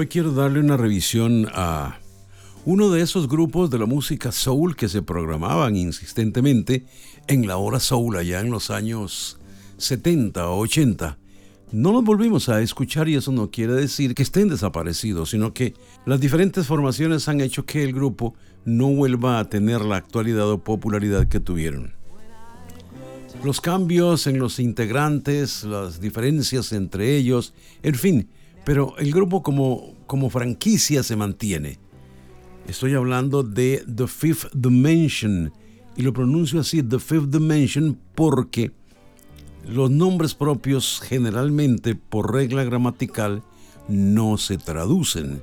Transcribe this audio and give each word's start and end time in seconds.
Hoy 0.00 0.06
quiero 0.06 0.32
darle 0.32 0.60
una 0.60 0.78
revisión 0.78 1.46
a 1.52 1.98
uno 2.64 2.88
de 2.88 3.02
esos 3.02 3.28
grupos 3.28 3.68
de 3.68 3.78
la 3.78 3.84
música 3.84 4.32
soul 4.32 4.74
que 4.74 4.88
se 4.88 5.02
programaban 5.02 5.76
insistentemente 5.76 6.86
en 7.26 7.46
la 7.46 7.58
hora 7.58 7.80
soul 7.80 8.16
allá 8.16 8.40
en 8.40 8.50
los 8.50 8.70
años 8.70 9.38
70 9.76 10.48
o 10.48 10.58
80. 10.60 11.18
No 11.72 11.92
los 11.92 12.02
volvimos 12.02 12.48
a 12.48 12.62
escuchar 12.62 13.10
y 13.10 13.16
eso 13.16 13.30
no 13.30 13.50
quiere 13.50 13.74
decir 13.74 14.14
que 14.14 14.22
estén 14.22 14.48
desaparecidos, 14.48 15.28
sino 15.28 15.52
que 15.52 15.74
las 16.06 16.18
diferentes 16.18 16.66
formaciones 16.66 17.28
han 17.28 17.42
hecho 17.42 17.66
que 17.66 17.84
el 17.84 17.92
grupo 17.92 18.32
no 18.64 18.88
vuelva 18.88 19.38
a 19.38 19.50
tener 19.50 19.82
la 19.82 19.96
actualidad 19.96 20.50
o 20.50 20.64
popularidad 20.64 21.28
que 21.28 21.40
tuvieron. 21.40 21.92
Los 23.44 23.60
cambios 23.60 24.26
en 24.26 24.38
los 24.38 24.60
integrantes, 24.60 25.62
las 25.64 26.00
diferencias 26.00 26.72
entre 26.72 27.18
ellos, 27.18 27.52
en 27.82 27.94
fin, 27.96 28.30
pero 28.64 28.96
el 28.98 29.12
grupo 29.12 29.42
como, 29.42 30.30
franquicia 30.30 31.02
se 31.02 31.16
mantiene. 31.16 31.78
Estoy 32.66 32.94
hablando 32.94 33.42
de 33.42 33.84
The 33.94 34.06
Fifth 34.06 34.52
Dimension 34.54 35.52
y 35.96 36.02
lo 36.02 36.12
pronuncio 36.12 36.60
así, 36.60 36.82
The 36.82 36.98
Fifth 36.98 37.30
Dimension, 37.30 37.98
porque 38.14 38.72
los 39.68 39.90
nombres 39.90 40.34
propios 40.34 41.00
generalmente 41.02 41.94
por 41.94 42.32
regla 42.32 42.64
gramatical 42.64 43.42
no 43.88 44.38
se 44.38 44.56
traducen. 44.58 45.42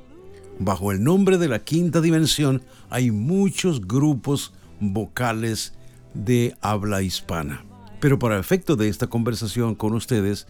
Bajo 0.60 0.92
el 0.92 1.04
nombre 1.04 1.38
de 1.38 1.48
la 1.48 1.60
quinta 1.60 2.02
dimensión 2.02 2.64
hay 2.90 3.12
muchos 3.12 3.86
grupos 3.86 4.54
vocales 4.80 5.74
de 6.14 6.56
habla 6.62 7.02
hispana. 7.02 7.64
Pero 8.00 8.20
para 8.20 8.40
efecto 8.40 8.76
de 8.76 8.90
esta 8.90 9.08
conversación 9.08 9.76
con 9.76 9.94
ustedes, 9.94 10.48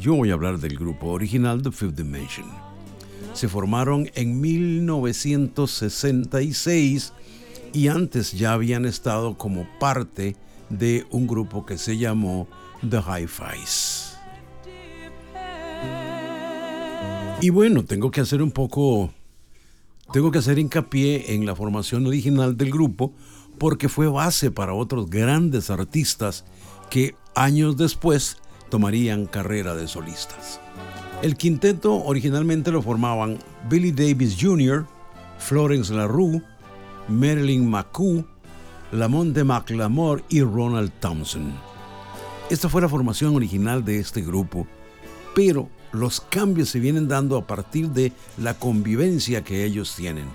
yo 0.00 0.14
voy 0.14 0.30
a 0.30 0.34
hablar 0.34 0.58
del 0.58 0.78
grupo 0.78 1.08
original 1.08 1.60
The 1.62 1.70
Fifth 1.70 1.94
Dimension. 1.94 2.46
Se 3.34 3.48
formaron 3.48 4.10
en 4.14 4.40
1966 4.40 7.12
y 7.74 7.88
antes 7.88 8.32
ya 8.32 8.54
habían 8.54 8.86
estado 8.86 9.36
como 9.36 9.68
parte 9.78 10.36
de 10.70 11.06
un 11.10 11.26
grupo 11.26 11.66
que 11.66 11.76
se 11.76 11.98
llamó 11.98 12.48
The 12.88 12.98
Hi-Fis. 12.98 14.14
Y 17.42 17.50
bueno, 17.50 17.84
tengo 17.84 18.10
que 18.10 18.22
hacer 18.22 18.42
un 18.42 18.52
poco, 18.52 19.10
tengo 20.14 20.30
que 20.30 20.38
hacer 20.38 20.58
hincapié 20.58 21.34
en 21.34 21.44
la 21.44 21.54
formación 21.54 22.06
original 22.06 22.56
del 22.56 22.70
grupo 22.70 23.12
porque 23.58 23.90
fue 23.90 24.08
base 24.08 24.50
para 24.50 24.72
otros 24.72 25.10
grandes 25.10 25.68
artistas 25.68 26.46
que 26.88 27.14
años 27.34 27.76
después 27.76 28.38
tomarían 28.70 29.26
carrera 29.26 29.74
de 29.74 29.86
solistas. 29.88 30.60
El 31.22 31.36
quinteto 31.36 31.94
originalmente 31.94 32.72
lo 32.72 32.80
formaban 32.80 33.38
Billy 33.68 33.92
Davis 33.92 34.36
Jr., 34.40 34.86
Florence 35.38 35.92
LaRue, 35.92 36.42
Marilyn 37.08 37.68
McCoo, 37.68 38.24
Lamonte 38.92 39.44
McLamore 39.44 40.24
y 40.28 40.42
Ronald 40.42 40.92
Thompson. 41.00 41.52
Esta 42.48 42.68
fue 42.68 42.80
la 42.80 42.88
formación 42.88 43.36
original 43.36 43.84
de 43.84 43.98
este 43.98 44.22
grupo, 44.22 44.66
pero 45.34 45.68
los 45.92 46.20
cambios 46.20 46.70
se 46.70 46.80
vienen 46.80 47.06
dando 47.06 47.36
a 47.36 47.46
partir 47.46 47.90
de 47.90 48.12
la 48.38 48.54
convivencia 48.54 49.44
que 49.44 49.64
ellos 49.64 49.94
tienen. 49.94 50.26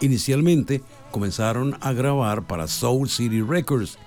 Inicialmente 0.00 0.82
comenzaron 1.10 1.76
a 1.80 1.92
grabar 1.92 2.46
para 2.46 2.68
Soul 2.68 3.08
City 3.08 3.40
Records, 3.40 3.98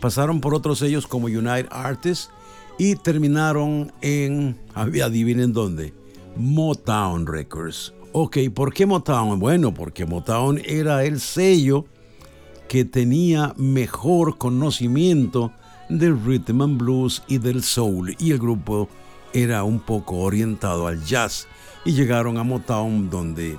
pasaron 0.00 0.40
por 0.40 0.54
otros 0.54 0.78
sellos 0.78 1.06
como 1.06 1.26
United 1.26 1.68
Artists 1.70 2.30
y 2.78 2.96
terminaron 2.96 3.92
en, 4.00 4.58
adivinen 4.74 5.52
dónde, 5.52 5.94
Motown 6.36 7.26
Records. 7.26 7.92
Ok, 8.12 8.38
¿por 8.54 8.72
qué 8.72 8.86
Motown? 8.86 9.38
Bueno, 9.38 9.72
porque 9.74 10.06
Motown 10.06 10.60
era 10.64 11.04
el 11.04 11.20
sello 11.20 11.86
que 12.68 12.84
tenía 12.84 13.54
mejor 13.56 14.38
conocimiento 14.38 15.52
del 15.88 16.20
rhythm 16.24 16.62
and 16.62 16.78
blues 16.78 17.22
y 17.28 17.38
del 17.38 17.62
soul 17.62 18.14
y 18.18 18.32
el 18.32 18.38
grupo 18.38 18.88
era 19.32 19.62
un 19.64 19.80
poco 19.80 20.16
orientado 20.16 20.86
al 20.86 21.04
jazz 21.04 21.46
y 21.84 21.92
llegaron 21.92 22.38
a 22.38 22.42
Motown 22.42 23.10
donde 23.10 23.58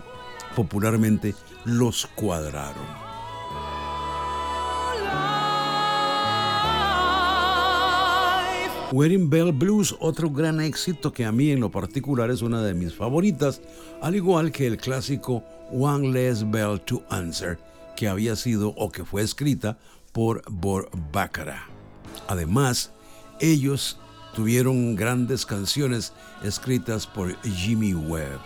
popularmente 0.56 1.36
los 1.66 2.08
cuadraron. 2.16 3.07
Wedding 8.94 9.30
Bell 9.30 9.52
Blues, 9.52 9.98
otro 10.00 10.30
gran 10.30 10.62
éxito 10.62 11.12
que 11.12 11.26
a 11.26 11.32
mí 11.34 11.52
en 11.52 11.60
lo 11.60 11.70
particular 11.70 12.32
es 12.32 12.42
una 12.42 12.62
de 12.62 12.74
mis 12.74 12.94
favoritas, 12.94 13.60
al 14.02 14.16
igual 14.16 14.54
que 14.54 14.66
el 14.66 14.78
clásico 14.78 15.44
One 15.72 16.14
Less 16.14 16.50
Bell 16.50 16.80
to 16.80 17.04
Answer, 17.10 17.60
que 17.98 18.08
había 18.08 18.38
sido 18.38 18.70
o 18.78 18.90
que 18.90 19.04
fue 19.04 19.24
escrita 19.24 19.78
por 20.14 20.42
Bor 20.50 20.90
Baccarat. 21.12 21.64
Además, 22.30 22.92
ellos 23.42 24.00
tuvieron 24.34 24.96
grandes 24.96 25.46
canciones 25.46 26.14
escritas 26.42 27.06
por 27.06 27.36
Jimmy 27.42 27.94
Webb. 27.94 28.40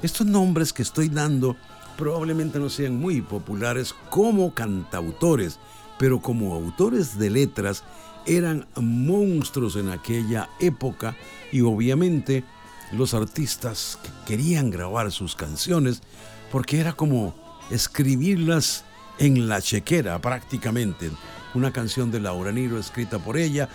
Estos 0.00 0.28
nombres 0.28 0.72
que 0.72 0.82
estoy 0.82 1.08
dando 1.08 1.56
probablemente 1.98 2.60
no 2.60 2.70
sean 2.70 3.00
muy 3.00 3.20
populares 3.20 3.96
como 4.10 4.54
cantautores, 4.54 5.58
pero 5.98 6.22
como 6.22 6.54
autores 6.54 7.18
de 7.18 7.30
letras 7.30 7.82
eran 8.26 8.66
monstruos 8.76 9.76
en 9.76 9.90
aquella 9.90 10.48
época 10.60 11.16
y 11.50 11.60
obviamente 11.60 12.44
los 12.92 13.14
artistas 13.14 13.98
querían 14.26 14.70
grabar 14.70 15.10
sus 15.10 15.34
canciones 15.34 16.02
porque 16.50 16.80
era 16.80 16.92
como 16.92 17.34
escribirlas 17.70 18.84
en 19.18 19.48
la 19.48 19.60
chequera 19.60 20.20
prácticamente. 20.20 21.10
Una 21.54 21.72
canción 21.72 22.10
de 22.10 22.20
Laura 22.20 22.52
Niro 22.52 22.78
escrita 22.78 23.18
por 23.18 23.36
ella, 23.36 23.68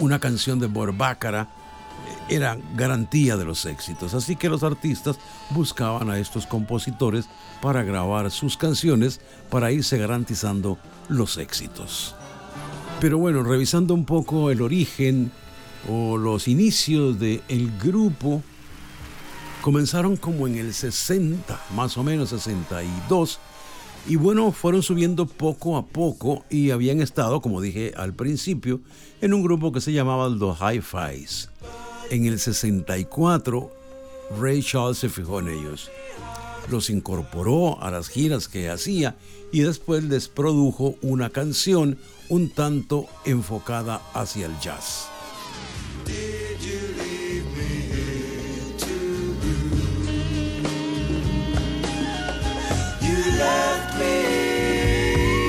una 0.00 0.18
canción 0.18 0.58
de 0.58 0.66
Borbácara, 0.66 1.48
eh, 2.28 2.36
era 2.36 2.58
garantía 2.74 3.36
de 3.36 3.44
los 3.44 3.64
éxitos. 3.66 4.14
Así 4.14 4.36
que 4.36 4.48
los 4.48 4.62
artistas 4.62 5.18
buscaban 5.50 6.10
a 6.10 6.18
estos 6.18 6.46
compositores 6.46 7.26
para 7.60 7.82
grabar 7.82 8.30
sus 8.30 8.56
canciones 8.56 9.20
para 9.50 9.72
irse 9.72 9.98
garantizando 9.98 10.78
los 11.08 11.38
éxitos. 11.38 12.14
Pero 13.00 13.18
bueno, 13.18 13.42
revisando 13.42 13.92
un 13.94 14.04
poco 14.04 14.50
el 14.50 14.62
origen 14.62 15.30
o 15.88 16.16
los 16.16 16.48
inicios 16.48 17.18
del 17.18 17.42
el 17.48 17.70
grupo, 17.78 18.42
comenzaron 19.60 20.16
como 20.16 20.46
en 20.46 20.56
el 20.56 20.72
60, 20.72 21.60
más 21.74 21.96
o 21.98 22.02
menos 22.02 22.30
62, 22.30 23.40
y 24.06 24.16
bueno, 24.16 24.52
fueron 24.52 24.82
subiendo 24.82 25.26
poco 25.26 25.76
a 25.76 25.86
poco 25.86 26.44
y 26.50 26.70
habían 26.70 27.00
estado, 27.00 27.40
como 27.40 27.60
dije 27.60 27.92
al 27.96 28.14
principio, 28.14 28.80
en 29.20 29.34
un 29.34 29.42
grupo 29.42 29.72
que 29.72 29.80
se 29.80 29.92
llamaba 29.92 30.28
los 30.28 30.58
Hi-Fis. 30.60 31.50
En 32.10 32.26
el 32.26 32.38
64, 32.38 33.70
Ray 34.38 34.62
Charles 34.62 34.98
se 34.98 35.08
fijó 35.08 35.40
en 35.40 35.48
ellos 35.48 35.90
los 36.70 36.90
incorporó 36.90 37.82
a 37.82 37.90
las 37.90 38.08
giras 38.08 38.48
que 38.48 38.70
hacía 38.70 39.16
y 39.52 39.60
después 39.60 40.04
les 40.04 40.28
produjo 40.28 40.96
una 41.02 41.30
canción 41.30 41.98
un 42.28 42.50
tanto 42.50 43.06
enfocada 43.24 44.02
hacia 44.14 44.46
el 44.46 44.58
jazz. 44.60 45.08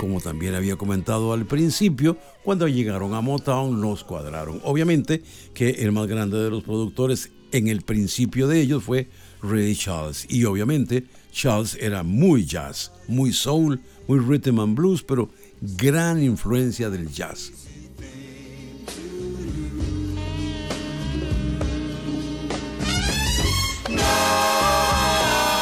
Como 0.01 0.21
también 0.21 0.55
había 0.55 0.75
comentado 0.75 1.33
al 1.33 1.45
principio, 1.45 2.17
cuando 2.43 2.67
llegaron 2.67 3.13
a 3.13 3.21
Motown 3.21 3.81
los 3.81 4.03
cuadraron. 4.03 4.61
Obviamente 4.63 5.23
que 5.53 5.69
el 5.69 5.91
más 5.91 6.07
grande 6.07 6.37
de 6.37 6.49
los 6.49 6.63
productores 6.63 7.31
en 7.51 7.67
el 7.67 7.81
principio 7.81 8.47
de 8.47 8.61
ellos 8.61 8.83
fue 8.83 9.09
Ray 9.49 9.75
Charles. 9.75 10.25
Y 10.29 10.45
obviamente 10.45 11.05
Charles 11.31 11.77
era 11.79 12.03
muy 12.03 12.45
jazz, 12.45 12.91
muy 13.07 13.33
soul, 13.33 13.79
muy 14.07 14.19
rhythm 14.19 14.59
and 14.59 14.75
blues, 14.75 15.03
pero 15.03 15.29
gran 15.61 16.21
influencia 16.21 16.89
del 16.89 17.09
jazz. 17.11 17.51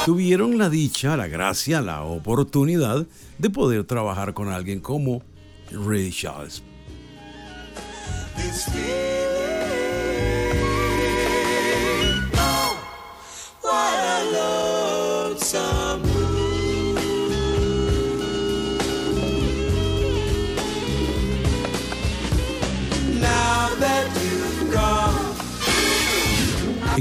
Tuvieron 0.06 0.58
la 0.58 0.70
dicha, 0.70 1.16
la 1.16 1.28
gracia, 1.28 1.82
la 1.82 2.04
oportunidad 2.04 3.08
de 3.38 3.50
poder 3.50 3.86
trabajar 3.86 4.34
con 4.34 4.50
alguien 4.50 4.82
como 4.82 5.24
Ray 5.72 6.12
Charles. 6.12 6.62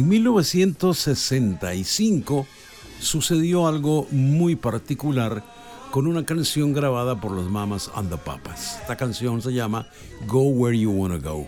En 0.03 0.09
1965 0.09 2.47
sucedió 2.99 3.69
algo 3.69 4.09
muy 4.11 4.57
particular 4.57 5.45
con 5.93 6.09
una 6.09 6.27
canción 6.27 6.73
grabada 6.73 7.21
por 7.21 7.31
los 7.31 7.49
Mamas 7.49 7.89
and 7.95 8.11
the 8.11 8.17
Papas. 8.17 8.79
Esta 8.81 8.97
canción 8.97 9.41
se 9.41 9.53
llama 9.53 9.87
Go 10.27 10.49
Where 10.49 10.77
You 10.77 10.91
Wanna 10.91 11.19
Go. 11.19 11.47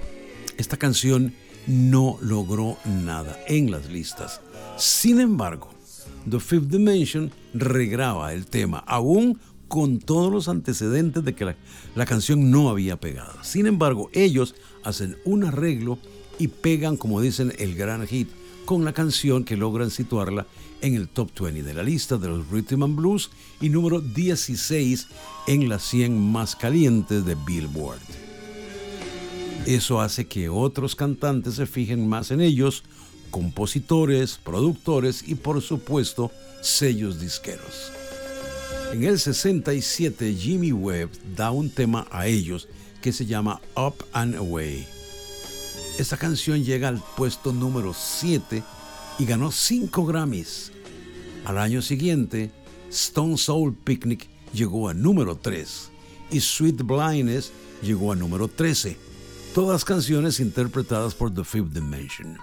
Esta 0.57 0.77
canción 0.77 1.35
no 1.67 2.17
logró 2.21 2.79
nada 2.85 3.37
en 3.49 3.73
las 3.73 3.91
listas. 3.91 4.41
Sin 4.77 5.19
embargo, 5.19 5.71
The 6.31 6.39
Fifth 6.39 6.69
Dimension 6.69 7.33
regraba 7.55 8.35
el 8.35 8.47
tema, 8.47 8.85
aún 8.87 9.41
con 9.67 9.99
todos 9.99 10.31
los 10.31 10.47
antecedentes 10.47 11.25
de 11.25 11.35
que 11.35 11.45
la, 11.45 11.57
la, 11.97 12.07
canción 12.07 12.53
no 12.53 12.71
había 12.71 13.01
pegado. 13.01 13.33
Sin 13.43 13.67
embargo, 13.67 14.11
ellos 14.13 14.55
hacen 14.85 15.17
un 15.25 15.43
arreglo 15.43 15.99
y 16.39 16.47
pegan, 16.47 16.97
como 16.97 17.21
dicen, 17.21 17.53
el 17.59 17.75
gran 17.75 18.07
hit 18.07 18.29
con 18.65 18.85
la 18.85 18.93
canción 18.93 19.45
que 19.45 19.57
logran 19.57 19.91
situarla 19.91 20.47
en 20.81 20.95
el 20.95 21.09
top 21.09 21.31
20 21.41 21.63
de 21.63 21.75
la 21.75 21.83
lista 21.83 22.17
de 22.17 22.29
los 22.29 22.49
Rhythm 22.51 22.83
and 22.83 22.97
Blues 22.97 23.31
y 23.61 23.69
número 23.69 24.01
16 24.01 25.07
en 25.47 25.69
las 25.69 25.83
100 25.85 26.19
más 26.19 26.57
calientes 26.57 27.25
de 27.25 27.35
Billboard. 27.35 28.01
Eso 29.67 30.01
hace 30.01 30.27
que 30.27 30.49
otros 30.49 30.95
cantantes 30.95 31.55
se 31.55 31.67
fijen 31.67 32.07
más 32.07 32.31
en 32.31 32.41
ellos, 32.41 32.85
compositores, 33.31 34.39
productores 34.43 35.27
y 35.27 35.37
por 35.37 35.63
supuesto 35.63 36.31
sellos 36.61 37.21
disqueros. 37.21 37.93
En 38.93 39.05
el 39.05 39.19
67 39.19 40.35
Jimmy 40.35 40.73
Webb 40.73 41.11
da 41.35 41.51
un 41.51 41.71
tema 41.71 42.07
a 42.11 42.27
ellos 42.27 42.69
que 43.01 43.13
se 43.13 43.27
llama 43.27 43.61
Up 43.75 44.05
and 44.13 44.37
Away. 44.37 44.87
Esta 45.97 46.17
canción 46.17 46.65
llega 46.65 46.89
al 46.89 47.01
puesto 47.17 47.53
número 47.53 47.95
7 47.95 48.65
y 49.21 49.25
ganó 49.27 49.53
5 49.53 50.05
Grammys. 50.05 50.73
Al 51.45 51.57
año 51.57 51.83
siguiente, 51.83 52.51
Stone 52.91 53.37
Soul 53.37 53.77
Picnic 53.77 54.29
llegó 54.53 54.89
a 54.89 54.95
número 54.95 55.37
3 55.37 55.91
y 56.33 56.41
Sweet 56.41 56.83
Blindness 56.83 57.53
llegó 57.81 58.11
a 58.11 58.17
número 58.17 58.49
13. 58.49 58.97
Todas 59.55 59.85
canciones 59.85 60.41
interpretadas 60.41 61.15
por 61.15 61.33
The 61.33 61.45
Fifth 61.45 61.73
Dimension. 61.73 62.39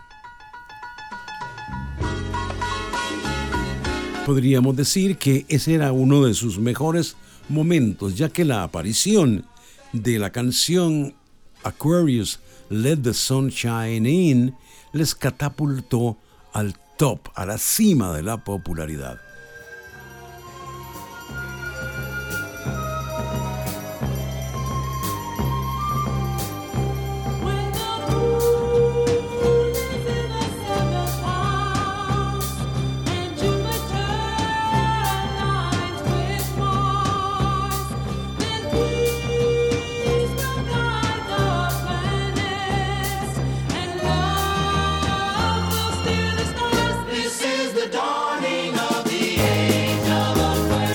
Podríamos 4.26 4.78
decir 4.78 5.18
que 5.18 5.46
ese 5.50 5.74
era 5.74 5.92
uno 5.92 6.24
de 6.24 6.34
sus 6.36 6.58
mejores 6.58 7.18
momentos, 7.50 8.16
ya 8.16 8.30
que 8.30 8.46
la 8.46 8.64
aparición 8.64 9.46
de 9.92 10.20
la 10.20 10.32
canción 10.32 11.16
Aquarius 11.64 12.40
Let 12.72 13.04
the 13.04 13.14
Sunshine 13.14 14.06
In 14.06 14.56
les 14.94 15.14
catapultó 15.14 16.16
al 16.54 16.74
top, 16.98 17.28
a 17.36 17.46
la 17.46 17.58
cima 17.58 18.14
de 18.16 18.24
la 18.24 18.46
popularidad. 18.46 19.20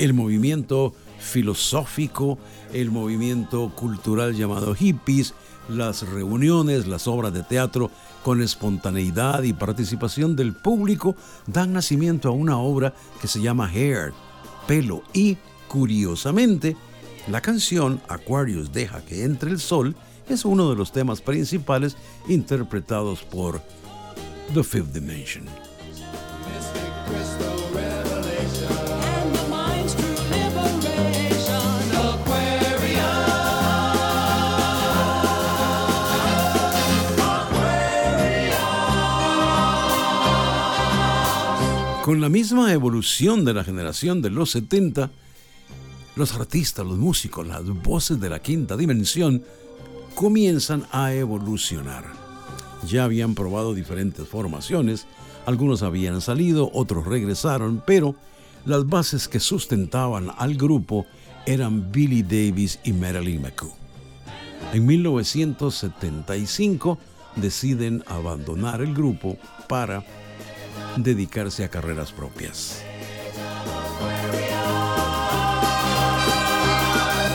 El 0.07 0.13
movimiento 0.13 0.93
filosófico, 1.19 2.39
el 2.73 2.91
movimiento 2.91 3.71
cultural 3.75 4.35
llamado 4.35 4.73
hippies, 4.73 5.33
las 5.67 6.07
reuniones, 6.07 6.87
las 6.87 7.07
obras 7.07 7.33
de 7.33 7.43
teatro 7.43 7.91
con 8.23 8.41
espontaneidad 8.41 9.43
y 9.43 9.51
participación 9.51 10.37
del 10.37 10.53
público 10.53 11.15
dan 11.45 11.73
nacimiento 11.73 12.29
a 12.29 12.31
una 12.31 12.57
obra 12.57 12.93
que 13.21 13.27
se 13.27 13.41
llama 13.41 13.69
Hair, 13.69 14.13
pelo 14.65 15.03
y, 15.13 15.37
curiosamente, 15.67 16.77
la 17.27 17.41
canción 17.41 18.01
Aquarius 18.07 18.71
deja 18.71 19.03
que 19.03 19.25
entre 19.25 19.51
el 19.51 19.59
sol 19.59 19.93
es 20.29 20.45
uno 20.45 20.69
de 20.69 20.77
los 20.77 20.93
temas 20.93 21.19
principales 21.19 21.97
interpretados 22.29 23.23
por 23.23 23.61
The 24.53 24.63
Fifth 24.63 24.93
Dimension. 24.93 25.45
Con 42.07 42.21
la 42.21 42.29
misma 42.29 42.71
evolución 42.71 43.43
de 43.43 43.53
la 43.53 43.65
generación 43.65 44.21
de 44.21 44.29
los 44.29 44.51
70, 44.51 45.11
los 46.15 46.33
artistas, 46.35 46.85
los 46.85 46.97
músicos, 46.97 47.45
las 47.45 47.67
voces 47.67 48.21
de 48.21 48.29
la 48.29 48.41
quinta 48.41 48.77
dimensión 48.77 49.43
comienzan 50.15 50.87
a 50.93 51.11
evolucionar. 51.11 52.05
Ya 52.87 53.03
habían 53.03 53.35
probado 53.35 53.73
diferentes 53.73 54.25
formaciones, 54.25 55.05
algunos 55.45 55.83
habían 55.83 56.21
salido, 56.21 56.71
otros 56.73 57.05
regresaron, 57.05 57.83
pero 57.85 58.15
las 58.63 58.87
bases 58.87 59.27
que 59.27 59.41
sustentaban 59.41 60.31
al 60.37 60.55
grupo 60.55 61.05
eran 61.45 61.91
Billy 61.91 62.23
Davis 62.23 62.79
y 62.85 62.93
Marilyn 62.93 63.41
McCoo. 63.41 63.75
En 64.71 64.85
1975 64.85 66.97
deciden 67.35 68.01
abandonar 68.07 68.79
el 68.79 68.93
grupo 68.93 69.35
para 69.67 70.05
dedicarse 71.03 71.63
a 71.63 71.69
carreras 71.69 72.11
propias. 72.11 72.83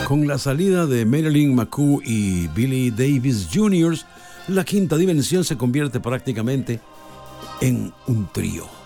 Con 0.07 0.27
la 0.27 0.37
salida 0.37 0.85
de 0.85 1.05
Marilyn 1.05 1.55
McCoo 1.55 2.01
y 2.03 2.47
Billy 2.49 2.91
Davis 2.91 3.47
Jr., 3.51 3.97
la 4.47 4.63
quinta 4.63 4.97
dimensión 4.97 5.43
se 5.43 5.57
convierte 5.57 5.99
prácticamente 5.99 6.79
en 7.61 7.93
un 8.07 8.27
trío. 8.31 8.82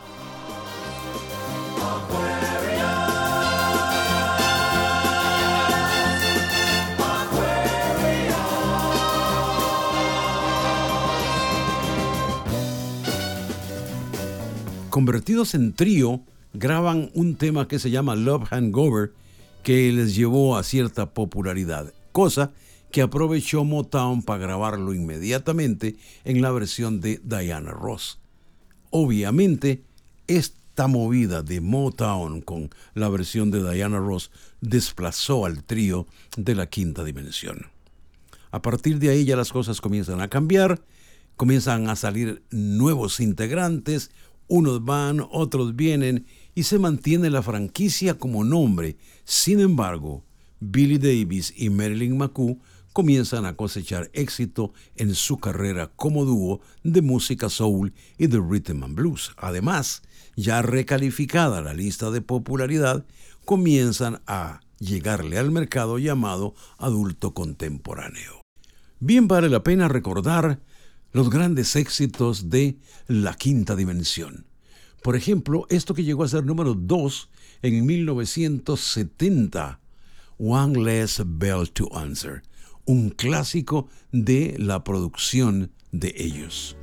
Convertidos 14.97 15.53
en 15.53 15.73
trío, 15.73 16.21
graban 16.53 17.11
un 17.13 17.35
tema 17.35 17.67
que 17.67 17.77
se 17.77 17.91
llama 17.91 18.15
Love 18.15 18.47
Hangover, 18.49 19.13
que 19.61 19.91
les 19.91 20.15
llevó 20.15 20.57
a 20.57 20.63
cierta 20.63 21.13
popularidad, 21.13 21.93
cosa 22.11 22.51
que 22.91 23.03
aprovechó 23.03 23.63
Motown 23.63 24.23
para 24.23 24.39
grabarlo 24.39 24.95
inmediatamente 24.95 25.97
en 26.23 26.41
la 26.41 26.49
versión 26.49 26.99
de 26.99 27.21
Diana 27.23 27.73
Ross. 27.73 28.17
Obviamente, 28.89 29.83
esta 30.25 30.87
movida 30.87 31.43
de 31.43 31.61
Motown 31.61 32.41
con 32.41 32.71
la 32.95 33.07
versión 33.07 33.51
de 33.51 33.71
Diana 33.71 33.99
Ross 33.99 34.31
desplazó 34.61 35.45
al 35.45 35.63
trío 35.63 36.07
de 36.37 36.55
la 36.55 36.65
quinta 36.65 37.03
dimensión. 37.03 37.67
A 38.49 38.63
partir 38.63 38.97
de 38.97 39.09
ahí 39.09 39.25
ya 39.25 39.35
las 39.35 39.51
cosas 39.51 39.79
comienzan 39.79 40.21
a 40.21 40.27
cambiar, 40.27 40.81
comienzan 41.35 41.87
a 41.87 41.95
salir 41.95 42.41
nuevos 42.49 43.19
integrantes, 43.19 44.09
unos 44.47 44.83
van, 44.83 45.25
otros 45.31 45.75
vienen 45.75 46.25
y 46.55 46.63
se 46.63 46.79
mantiene 46.79 47.29
la 47.29 47.41
franquicia 47.41 48.17
como 48.17 48.43
nombre. 48.43 48.97
Sin 49.23 49.59
embargo, 49.59 50.23
Billy 50.59 50.97
Davis 50.97 51.53
y 51.55 51.69
Marilyn 51.69 52.17
McCoo 52.17 52.59
comienzan 52.93 53.45
a 53.45 53.55
cosechar 53.55 54.09
éxito 54.13 54.73
en 54.95 55.13
su 55.13 55.37
carrera 55.37 55.91
como 55.95 56.25
dúo 56.25 56.61
de 56.83 57.03
música 57.03 57.49
soul 57.49 57.93
y 58.17 58.27
de 58.27 58.39
rhythm 58.39 58.83
and 58.83 58.95
blues. 58.95 59.33
Además, 59.37 60.01
ya 60.35 60.61
recalificada 60.61 61.61
la 61.61 61.73
lista 61.73 62.09
de 62.09 62.21
popularidad, 62.21 63.05
comienzan 63.45 64.21
a 64.25 64.61
llegarle 64.79 65.37
al 65.37 65.51
mercado 65.51 65.99
llamado 65.99 66.55
adulto 66.77 67.33
contemporáneo. 67.33 68.41
Bien 68.99 69.27
vale 69.27 69.49
la 69.49 69.63
pena 69.63 69.87
recordar 69.87 70.59
los 71.11 71.29
grandes 71.29 71.75
éxitos 71.75 72.49
de 72.49 72.77
La 73.07 73.33
Quinta 73.33 73.75
Dimensión. 73.75 74.45
Por 75.03 75.15
ejemplo, 75.15 75.65
esto 75.69 75.93
que 75.93 76.03
llegó 76.03 76.23
a 76.23 76.27
ser 76.27 76.43
número 76.45 76.73
2 76.73 77.29
en 77.61 77.85
1970, 77.85 79.79
One 80.37 80.83
Less 80.83 81.21
Bell 81.25 81.69
to 81.71 81.89
Answer, 81.95 82.43
un 82.85 83.09
clásico 83.09 83.87
de 84.11 84.55
la 84.57 84.83
producción 84.83 85.71
de 85.91 86.13
ellos. 86.17 86.75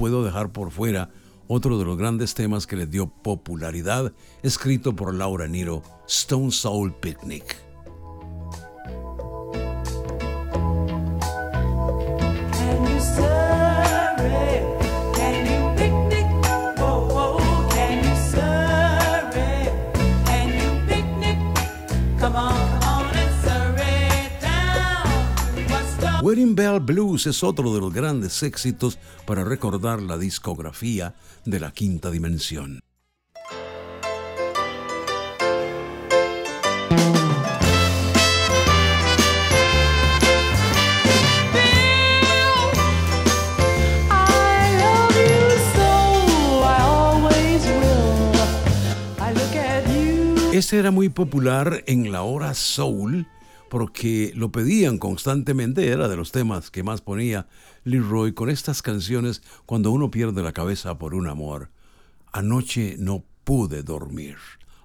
puedo 0.00 0.24
dejar 0.24 0.50
por 0.50 0.70
fuera 0.70 1.10
otro 1.46 1.78
de 1.78 1.84
los 1.84 1.98
grandes 1.98 2.32
temas 2.32 2.66
que 2.66 2.74
le 2.74 2.86
dio 2.86 3.08
popularidad, 3.08 4.14
escrito 4.42 4.96
por 4.96 5.12
Laura 5.14 5.46
Niro, 5.46 5.82
Stone 6.08 6.52
Soul 6.52 6.94
Picnic. 6.94 7.69
Wedding 26.30 26.54
Bell 26.54 26.78
Blues 26.78 27.26
es 27.26 27.42
otro 27.42 27.74
de 27.74 27.80
los 27.80 27.92
grandes 27.92 28.44
éxitos 28.44 29.00
para 29.26 29.42
recordar 29.42 30.00
la 30.00 30.16
discografía 30.16 31.16
de 31.44 31.58
la 31.58 31.72
quinta 31.72 32.08
dimensión. 32.08 32.78
Este 50.52 50.78
era 50.78 50.92
muy 50.92 51.08
popular 51.08 51.82
en 51.88 52.12
la 52.12 52.22
hora 52.22 52.54
soul 52.54 53.26
porque 53.70 54.32
lo 54.34 54.50
pedían 54.50 54.98
constantemente, 54.98 55.88
era 55.88 56.08
de 56.08 56.16
los 56.16 56.32
temas 56.32 56.70
que 56.70 56.82
más 56.82 57.00
ponía 57.00 57.46
Leroy 57.84 58.34
con 58.34 58.50
estas 58.50 58.82
canciones 58.82 59.42
cuando 59.64 59.92
uno 59.92 60.10
pierde 60.10 60.42
la 60.42 60.52
cabeza 60.52 60.98
por 60.98 61.14
un 61.14 61.28
amor. 61.28 61.70
Anoche 62.32 62.96
no 62.98 63.24
pude 63.44 63.82
dormir. 63.82 64.36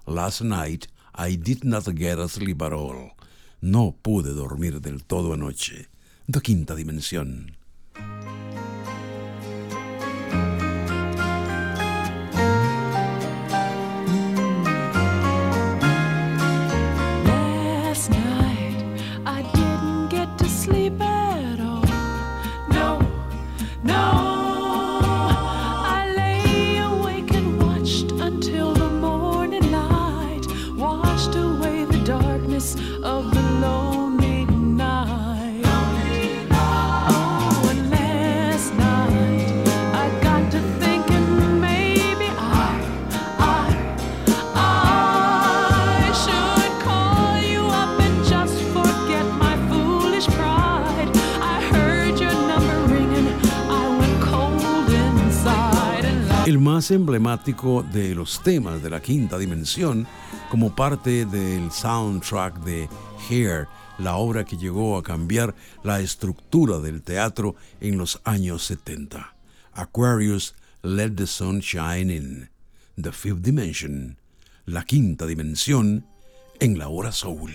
Last 0.06 0.42
night 0.42 0.86
I 1.18 1.36
did 1.36 1.64
not 1.64 1.84
get 1.96 2.18
asleep 2.18 2.62
at 2.62 2.72
all. 2.72 3.12
No 3.60 3.96
pude 4.00 4.32
dormir 4.32 4.80
del 4.80 5.04
todo 5.04 5.34
anoche. 5.34 5.88
De 6.28 6.40
quinta 6.40 6.76
dimensión. 6.76 7.55
Más 56.76 56.90
emblemático 56.90 57.82
de 57.90 58.14
los 58.14 58.42
temas 58.42 58.82
de 58.82 58.90
la 58.90 59.00
quinta 59.00 59.38
dimensión 59.38 60.06
como 60.50 60.76
parte 60.76 61.24
del 61.24 61.72
soundtrack 61.72 62.58
de 62.64 62.86
Hair, 63.30 63.66
la 63.96 64.16
obra 64.16 64.44
que 64.44 64.58
llegó 64.58 64.98
a 64.98 65.02
cambiar 65.02 65.54
la 65.82 66.00
estructura 66.00 66.78
del 66.80 67.00
teatro 67.00 67.54
en 67.80 67.96
los 67.96 68.20
años 68.24 68.62
70. 68.64 69.34
Aquarius 69.72 70.54
Let 70.82 71.12
the 71.12 71.26
Sun 71.26 71.60
Shine 71.60 72.14
In, 72.14 72.50
The 73.00 73.12
Fifth 73.12 73.40
Dimension, 73.40 74.18
la 74.66 74.84
quinta 74.84 75.24
dimensión 75.24 76.04
en 76.60 76.76
la 76.76 76.88
hora 76.88 77.10
soul. 77.10 77.54